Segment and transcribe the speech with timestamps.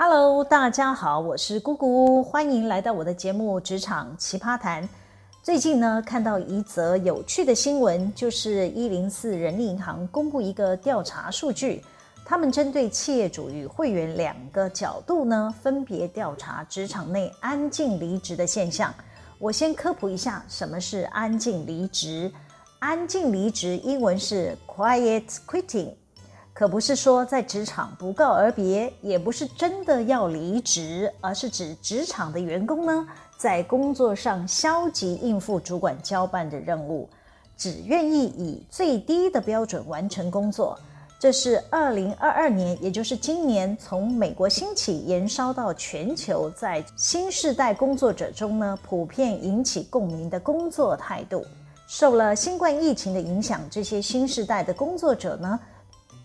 [0.00, 4.84] Hello，大家好，我是姑姑，欢迎来到我的节目《职场奇葩谈》。
[5.42, 11.84] 最近呢，看到一则有趣的新闻，就是一零四人力银行公布一个调查数据，
[12.24, 18.94] 他们针对企业主与会员两个角度呢，分别调查职场内安静离职的现象。
[19.40, 22.30] 我先科普一下，什么是安静离职？
[22.78, 25.90] 安静离职英文是 quiet quitting。
[26.58, 37.08] 可不是说在职场不告而别，也不是真的要离职，而是指职场的员工呢，在工作上消极应付主管交办的任务，
[37.56, 40.76] 只愿意以最低的标准完成工作。
[41.20, 51.44] 这是二零二二年，也就是今年，从美国兴起延烧到全球，在新时代工作者中呢，普遍引起共鸣的工作态度。
[51.86, 55.58] 受了新冠疫情的影响，这些新时代的工作者呢，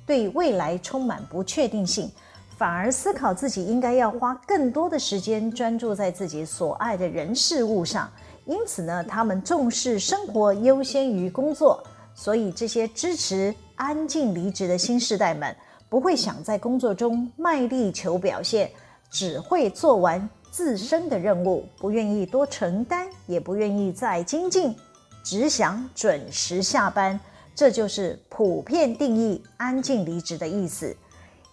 [0.05, 2.11] 对未来充满不确定性，
[2.57, 8.09] 反而思考自己应该要花更多的时间专注在自己所爱的人事物上。
[8.45, 11.83] 因此呢，他们重视生活优先于工作。
[12.15, 15.55] 所以，这些支持安静离职的新世代们，
[15.89, 18.69] 不会想在工作中卖力求表现，
[19.09, 24.75] 只会做完自身的任务，不愿意多承担，也不愿意再精进，
[25.23, 27.19] 只想准时下班。
[27.55, 30.95] 这就是普遍定义安静离职的意思。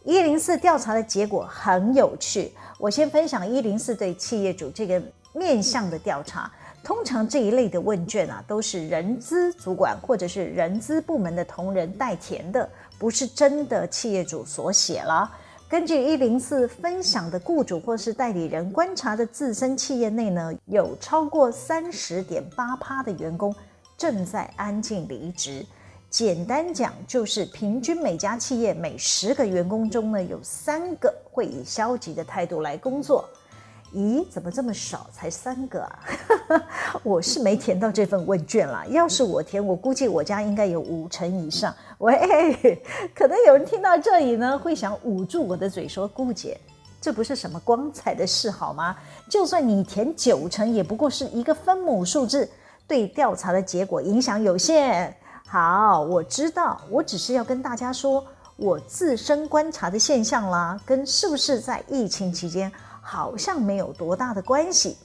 [0.04, 5.02] 一零四调查的结果很有趣，我先分享一零四对企业主这个
[5.34, 6.50] 面向的调查。
[6.82, 12.66] 通常这一类的问卷啊，都是人资主管或者是人资部门的同仁代填的，
[12.98, 15.30] 不是真的企业主所写了。
[15.68, 23.54] 根据一零四分享的雇主或是代理人观察的自身企业内呢，有超过三十点八趴的员工
[23.98, 25.64] 正在安静离职。
[26.10, 33.24] 简单讲，就是平均每家企业每十个员工中呢，有三个会以消极的态度来工作。
[33.94, 35.08] 咦，怎么这么少？
[35.12, 36.00] 才三个啊？
[37.04, 38.84] 我是没填到这份问卷啦。
[38.88, 41.72] 要是我填，我估计我家应该有五成以上。
[41.98, 42.82] 喂，
[43.14, 46.58] 可能有人听到这里呢，会想捂住我的嘴说：“姑姐，
[47.00, 48.96] 这不是什么光彩的事好吗？
[49.28, 52.48] 就算你填九成，也不过是一个分母数字，
[52.88, 55.14] 对调查的结果影响有限。”
[55.52, 58.24] 好，我知道，我只是要跟大家说，
[58.54, 62.70] 我自身观察的现象啦，跟是不是在疫情期间
[63.02, 64.96] 好像没有多大的关系。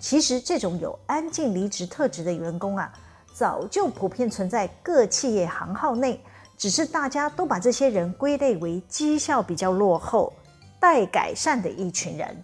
[0.00, 2.90] 其实这种有安静离职特质的员工啊，
[3.34, 6.18] 早就普遍存在各企业行号内，
[6.56, 10.32] 只是大家都把这些人归类为绩效比较落后、
[10.80, 12.42] 待改善的一群人。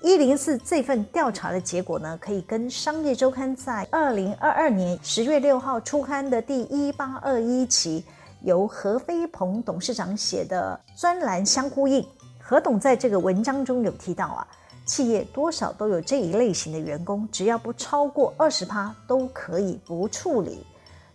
[0.00, 8.04] 一零四这份调查的结果呢，可以跟《商业周刊》在二零二二年十月六号出刊的第一八二一期
[8.42, 12.06] 由何飞鹏董事长写的专栏相呼应。
[12.40, 14.46] 何董在这个文章中有提到啊，
[14.86, 20.64] 企业多少都有这一类型的员工，只要不超过二十趴都可以不处理，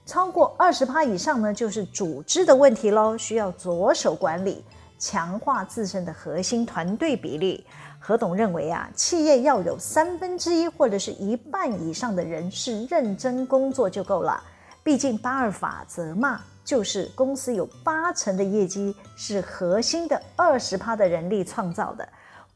[0.05, 4.61] 超过二十趴以上呢，就是组织的问题喽，需要着手管理，
[4.99, 7.65] 强化自身的核心团队比例。
[8.05, 14.43] 何董认为啊，企业要有三分之一或者是一半以上的人是认真工作就够了。
[14.83, 22.05] 毕竟八二法则嘛，就是公司有八成的业绩是核心的二十趴的人力创造的，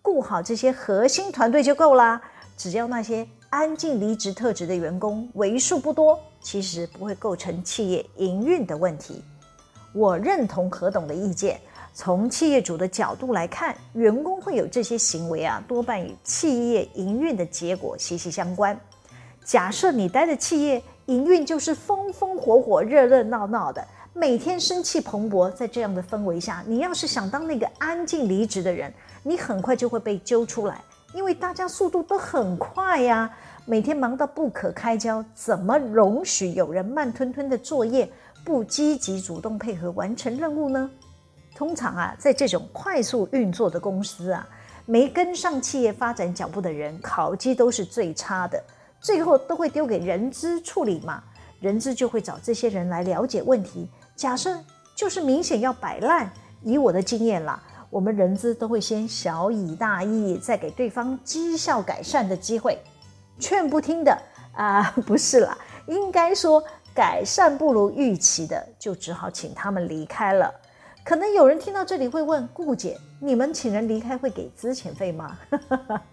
[0.02, 2.22] 顾好这些核心团队就够啦。
[2.58, 9.24] 只要那些安静离职特质的员工为数不多，其实不会构成企业营运的问题。
[9.94, 11.58] 我认同何董的意见。
[12.00, 18.80] 从企业主的角度来看，员工会有这些行为啊，多半与企业营运的结果息息相关。
[19.44, 28.94] 假设你待的企业营运就是风风火火、热热闹闹的，每天生气蓬勃，在这样的氛围下，你要是想当那个安静离职的人，
[29.24, 30.80] 你很快就会被揪出来，
[31.16, 33.28] 因为大家速度都很快呀，
[33.66, 38.08] 每天忙到不可开交，怎么容许有人慢吞吞的作业，
[38.46, 40.88] 不积极主动配合完成任务呢？
[41.58, 44.48] 通常啊，在这种快速运作的公司啊，
[44.86, 48.64] 没跟上企业发展脚步的人，考绩都是最差的，
[49.02, 51.24] 最后都会丢给人资处理嘛。
[51.60, 53.90] 人资就会找这些人来了解问题。
[54.16, 54.56] 假设
[54.94, 56.32] 就是明显要摆烂，
[56.62, 62.80] 以我的经验啦，我们人资都会先小以大义，再给对方绩效改善的机会。
[63.40, 64.16] 劝不听的
[64.54, 65.58] 啊，不是啦，
[65.88, 66.64] 应该说
[66.94, 70.54] 改善不如预期的，就只好请他们离开了。
[71.08, 75.40] 可能有人听到这里会问顾姐：“你们请人离开会给资遣费吗？”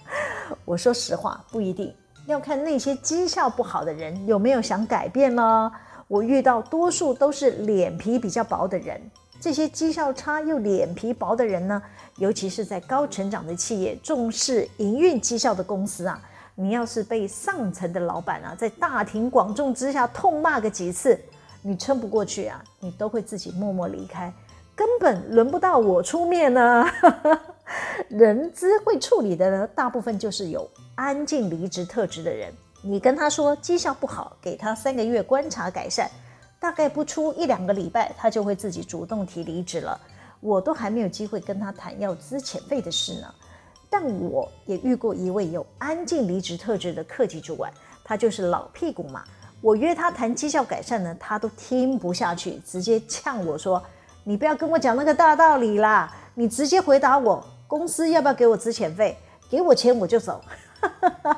[0.65, 1.93] 我说实话，不一定，
[2.29, 5.69] 要看那些绩效不好的人有没有想改变呢。
[6.07, 9.01] 我遇到多数都是脸皮比较薄的人，
[9.41, 11.83] 这些绩效差又脸皮薄的人呢，
[12.19, 16.23] 尤其是在高成长的企业、重视营运绩效的公司啊，
[16.55, 21.19] 你要是被上层的老板啊，在大庭广众之下痛骂个几次，
[21.63, 24.33] 你撑不过去啊，你都会自己默默离开，
[24.77, 26.85] 根本轮不到我出面呢。
[28.09, 32.53] 人资会处理的呢，大部分就是有安静离职特质的人。
[32.83, 36.11] 你跟他说绩效不好，给他三个月观察改善。
[36.61, 40.01] 大概不出一两个礼拜，他就会自己主动提离职了。
[40.41, 43.35] 我都还没有机会跟他谈要资遣费的事呢。
[43.91, 47.73] 但我也遇过一位有安静离职特质的科级主管，
[48.03, 49.25] 他就是老屁股嘛。
[49.61, 53.83] 我约他谈绩效改善呢，他都听不下去，直接呛我说
[54.25, 59.17] ：“你不要跟我讲那个大道理啦，你直接回答我，公司要不要给我资遣费？
[59.51, 60.41] 给我钱我就走。”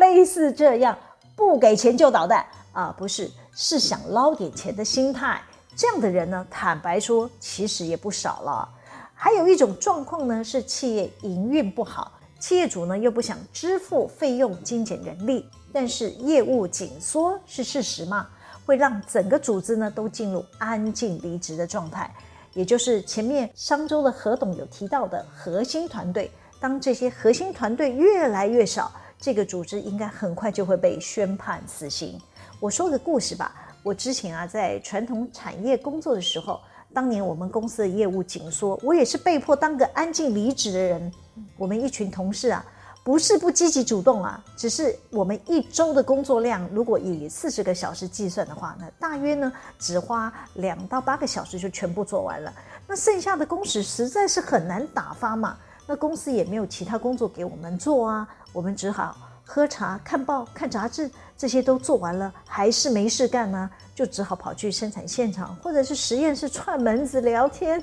[0.00, 0.96] 类似这样，
[1.36, 2.94] 不给钱就捣蛋啊？
[2.96, 3.30] 不是。
[3.60, 5.42] 是想捞点钱的心态，
[5.74, 8.68] 这样的人呢，坦白说，其实也不少了。
[9.12, 18.28] 还有一种状况呢，是企业营运不好，企业主呢又不想支付费用精简人力，但是业务紧缩是事实嘛，
[18.68, 22.14] 会让整个组织呢都进入安静离职的状态，
[22.52, 26.30] 也就是前面商周的何董有提到的核心团队。
[26.60, 32.20] 当这些核心团队越来越少，这个组织应该很快就会被宣判死刑。
[32.60, 33.54] 我说个故事吧。
[33.82, 36.60] 我之前啊，在传统产业工作的时候，
[36.92, 41.10] 当年我们公司的业务紧缩，我也是被迫当个安静离职的人。
[41.56, 42.62] 我们一群同事啊，
[43.08, 52.52] 不是不积极主动啊，只是我们一周的工作量，如果以四十个小时计算的话，那大约呢，只花两到八个小时就全部做完了。
[52.86, 55.56] 那剩下的工时实在是很难打发嘛。
[55.86, 59.16] 那公司也没有其他工作给我们做啊，我们只好。
[59.42, 67.82] 喝茶、看报、看杂志，这些都做完了，还是没事干呢，就只好跑去生产现场或者是实验室串门子聊天，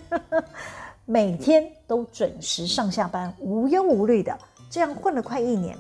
[1.03, 4.37] 每天都准时上下班，无忧无虑的，
[4.75, 5.77] 这样混了快一年。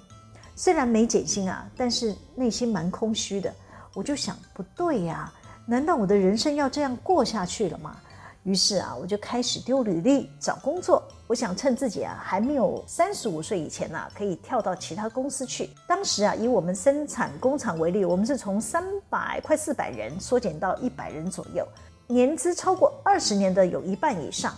[0.55, 3.53] 虽然没减薪啊，但是内心蛮空虚的。
[3.93, 5.29] 我就想，不对呀，
[5.65, 7.97] 难道我的人生要这样过下去了吗？
[8.43, 11.03] 于是啊，我就开始丢履历找工作。
[11.27, 15.71] 我想趁自己啊还没有三十五岁以前呢、可以跳到其他公司去。
[15.85, 21.67] 当时啊，以我们生产工厂为例，我们是从三百快四百人缩减到一百人左右，
[22.07, 24.57] 年资超过二十年的有一半以上。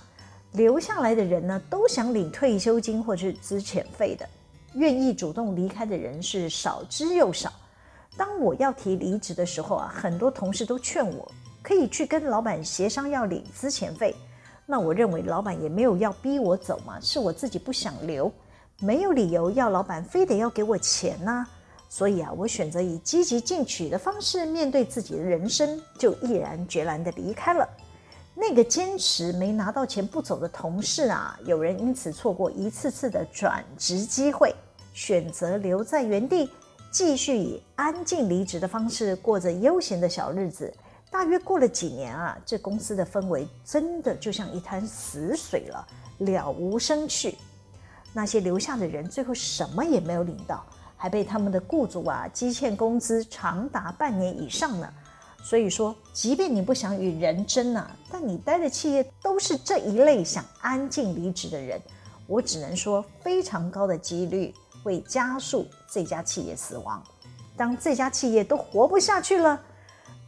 [0.54, 4.28] 留下来的人呢，都想领退休金或是资遣费的，
[4.74, 7.52] 愿意主动离开的人是少之又少。
[8.16, 11.32] 当我要提离职的时候啊，很多同事都劝我。
[11.62, 14.16] 可以去跟老板协商要领资遣费，
[14.66, 18.32] 那我认为老板也没有要逼我走嘛，是我自己不想留，
[18.80, 21.46] 没有理由要老板非得要给我钱呐。
[21.90, 27.68] 所以啊，我选择以积极进取的方式面对自己的人生，就毅然决然地离开了。
[28.40, 34.54] 那个坚持没拿到钱不走的同事啊，有人因此错过一次次的转职机会，
[34.94, 36.48] 选择留在原地，
[36.92, 40.72] 继续以安静离职的方式过着悠闲的小日子。
[41.10, 45.88] 大约过了几年啊，这公司的氛围真的就像一滩死水了，
[46.20, 47.36] 了无生趣。
[48.14, 50.64] 那些留下的人最后什么也没有领到，
[50.96, 54.88] 还被他们的雇主啊积欠工资长达半年以上呢。
[55.48, 61.82] 所以说，即便你不想与人争啊，但你待的企业都是这一类想安静离职的人，
[62.28, 67.02] 我只能说非常高的几率会加速这家企业死亡。
[67.56, 69.58] 当这家企业都活不下去了。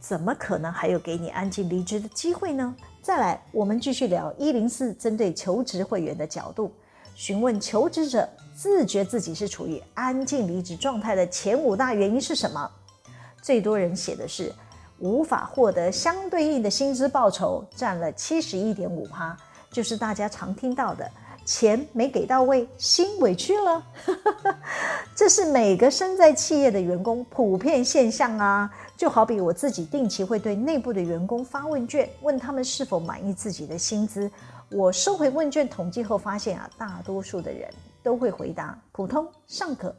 [0.00, 2.74] 怎么可能还有给你安静离职的机会呢？
[3.02, 6.72] 再来，我们继续聊一零四针对求职会员的角度，
[7.14, 12.70] 询问求职者自觉自己是处于安静离职状态的前五大原因是什么？
[13.42, 14.50] 最多人写的是
[15.00, 19.36] 无法获得相对应的薪资报酬，占了七十一点五趴，
[19.72, 21.10] 就是大家常听到的
[21.44, 23.82] 钱没给到位，心委屈了。
[25.16, 28.70] 这是每个身在企业的员工普遍现象啊。
[28.96, 34.30] 就好比我自己定期会对内部的员工发问卷，问他们是否满意自己的薪资。
[34.70, 37.68] 我收回问卷统计后发现啊，大多数的人
[38.02, 39.94] 都会回答普通尚可，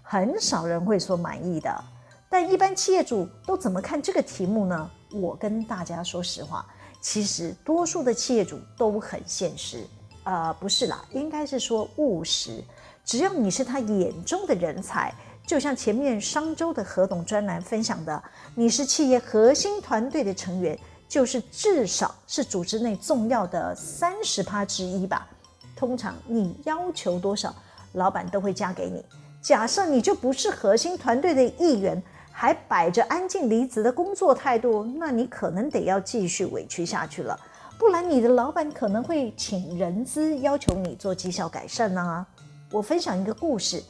[0.00, 1.84] 很少人会说满意的。
[2.28, 4.90] 但一般企业主都怎么看这个题目呢？
[5.12, 6.66] 我跟大家说实话，
[7.00, 9.86] 其实多数的企业主都很现实，
[10.24, 12.62] 呃，不是啦，应该是说务实。
[13.04, 15.14] 只要你是他眼中的人才。
[15.46, 18.20] 就像前面商周的何董专栏分享的，
[18.56, 20.76] 你是企业核心团队的成员，
[21.08, 25.28] 就是至少是组织内重要的三十趴之一吧。
[25.76, 27.54] 通常你要求多少，
[27.92, 29.04] 老板都会加给你。
[29.40, 32.02] 假设你就不是核心团队的一员，
[32.38, 37.34] 还摆着安静离职的工作态度，那你可能得要继续委屈下去了。
[37.78, 42.26] 不然你的老板可能会请人资要求你做绩效改善啊。
[42.70, 43.82] 我分享一个故事，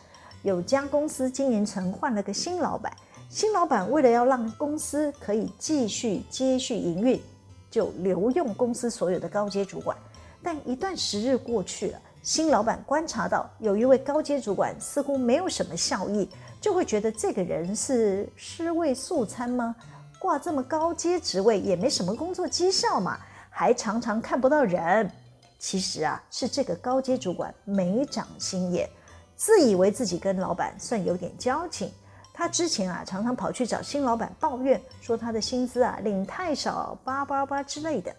[0.44, 2.96] 有家公司经营层换了个新老板，
[3.28, 7.20] 新老板为了要让公司可以继续接续营运，
[7.68, 9.98] 就留用公司所有的高阶主管。
[10.40, 16.28] 但一段时日过去了，新老板观察到有一位高阶主管似乎没有什么效益，
[16.66, 19.76] 就会觉得这个人是尸位素餐吗？
[20.18, 23.16] 挂这么高阶职位也没什么工作绩效嘛，
[23.48, 25.08] 还常常看不到人。
[25.60, 28.90] 其实啊，是这个高阶主管没长心眼，
[29.36, 31.88] 自以为自己跟老板算有点交情。
[32.34, 38.12] 他之前啊，常常跑去找新老板抱怨，说他的薪资啊领太少，叭叭叭之类的。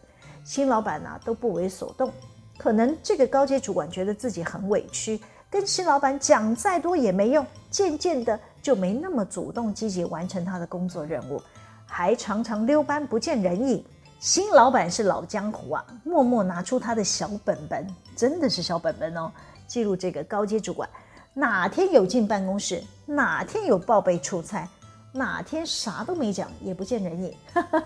[0.45, 2.13] 新老板啊都不为所动。
[2.57, 11.41] 可能这个高阶主管觉得自己很委屈，跟新老板讲再多也没用，渐渐的就没那么主动积极完成他的工作任务，
[11.85, 13.83] 还常常溜班不见人影。
[14.19, 19.31] 新老板是老江湖啊，默默拿出他的小本本，真的是小本本哦，
[19.67, 20.89] 记录这个高阶主管
[21.33, 24.67] 哪天有进办公室，哪天有报备出差，
[25.13, 27.33] 哪天啥都没讲，也不见人影。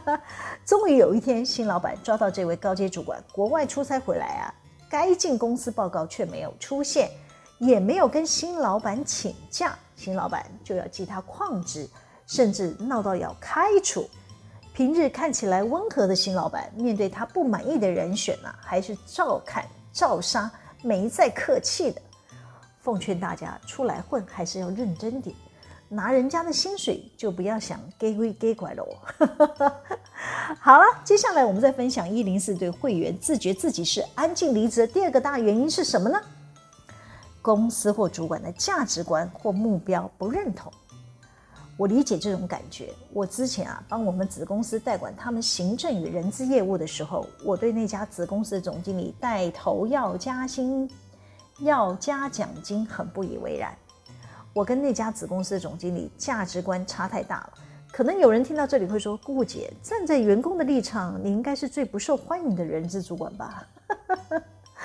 [0.66, 4.54] 终于有一天，新老板抓到这位高阶主管国外出差回来啊，
[4.90, 7.12] 该进公司报告却没有出现，
[7.62, 11.88] 也没有跟新老板请假，新老板就要记他旷职，
[12.26, 14.10] 甚至闹到要开除。
[14.74, 19.64] 平日看起来温和的新老板，面对他不满意的人选呢、还是照看
[19.94, 20.52] 照杀，
[20.82, 22.02] 没再客气的。
[22.82, 25.36] 奉劝大家出来混还是要认真点，
[25.88, 28.88] 拿人家的薪水就不要想给归给拐喽。
[30.60, 36.20] 好了，接下来我们再分享一零四对会员自觉自己是安静离职的第二个大原因是什么呢？
[37.42, 40.72] 公司或主管的价值观或目标不认同。
[41.78, 42.94] 我理解这种感觉。
[43.12, 50.88] 我之前啊，帮我们子公司代管他们行政与人资业务的时候，我对那家子公司的总经理带头要加薪、
[51.60, 53.76] 要加奖金很不以为然。
[54.54, 57.54] 我跟那家子公司的总经理价值观差太大了。
[57.92, 63.68] 可能有人听到这里会说：“顾姐，站在员工的立场，你应该是最不受欢迎的人资主管吧？”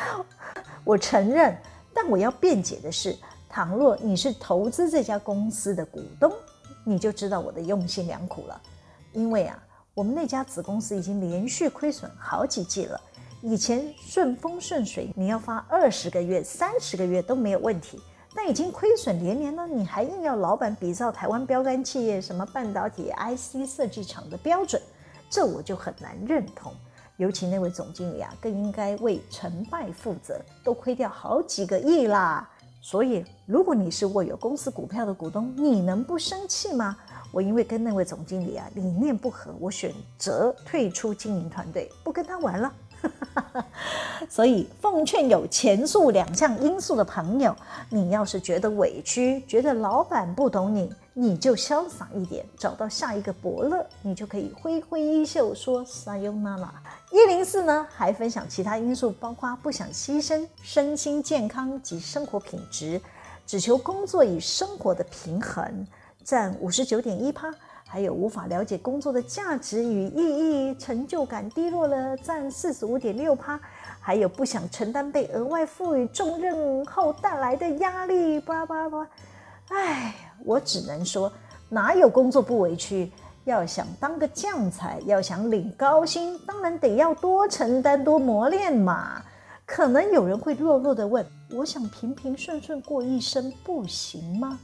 [0.82, 1.56] 我承认，
[1.96, 3.16] 但我要辩解的是，
[3.48, 6.30] 倘若你是投资这家公司的股东。
[6.84, 8.60] 你就知道我的用心良苦了，
[9.12, 9.60] 因为啊，
[9.92, 13.00] 我们那家子公司已经连续亏损好几季了。
[13.42, 17.98] 以前顺风顺水，你要发二十个月、三十个月都没有问题，
[18.36, 24.80] 但已经亏损连连了，你还硬要老板比照台湾标杆企业什么半导体 IC 设计厂的标准，
[25.28, 26.72] 这我就很难认同。
[27.16, 32.48] 尤其那位总经理啊，更应该为成败负责，都亏掉好几个亿啦。
[32.80, 36.96] 所以，如果你是握有公司股票的股东，你能不生气吗？
[37.32, 42.72] 我因为跟那位总经理啊理念不合，我选择退出经营团队，不跟他玩了。
[44.30, 47.54] 所以，奉劝有前述两项因素的朋友，
[47.90, 56.70] 你要是觉得委屈，觉得老板不懂你，你就潇洒一点，找到下一个伯乐，你就可以挥挥衣袖说撒由那拉。
[57.10, 63.00] 一零四呢，还分享其他因素，包括不想牺牲身心健康及生活品质，
[63.46, 65.86] 只求工作与生活的平衡，
[66.22, 67.50] 占五十九点一趴；
[67.86, 73.58] 还有无法了解工作的价值与意义，成就感低落了，占四十五点六趴；
[74.00, 79.08] 还有不想承担被额外赋予重任后带来的压力，叭叭叭。
[79.68, 81.32] 哎，我只能说，
[81.68, 83.10] 哪有工作不委屈？
[83.44, 89.22] 要想当个将才，要想领高薪，当然得要多承担、多磨练嘛。
[89.64, 94.58] 可能有人会弱弱地问：“我想平平顺顺过一生，不行吗？”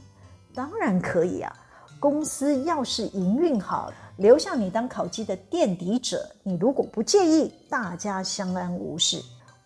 [0.53, 1.53] 当然可以啊。
[1.99, 9.21] 公司要是营运好，留下你当考绩的垫底者，你如果不介意，大家相安无事。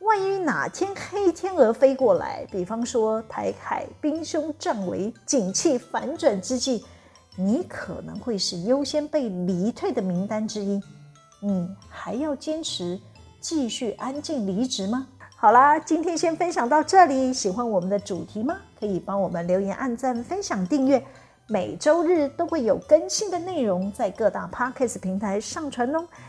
[0.08, 6.86] 万一哪天黑天鹅飞过来，比方说台海兵凶战危、景气反转之际。
[7.36, 10.82] 你可能会是优先被离退的名单之一，
[11.42, 13.00] 你还要坚持
[13.42, 15.06] 继续安静离职吗？
[15.36, 17.32] 好啦，今天先分享到这里。
[17.34, 18.56] 喜欢我们的主题吗？
[18.80, 21.06] 可以帮我们留言、按赞、分享、订阅。
[21.50, 26.08] 每周日都会有更新的内容在各大 Podcast 平台上传哦，